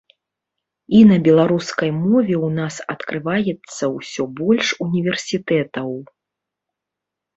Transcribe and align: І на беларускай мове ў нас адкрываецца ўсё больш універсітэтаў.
І 0.99 1.01
на 1.09 1.17
беларускай 1.27 1.91
мове 2.05 2.35
ў 2.37 2.47
нас 2.59 2.79
адкрываецца 2.93 3.83
ўсё 3.97 4.23
больш 4.41 4.67
універсітэтаў. 4.87 5.89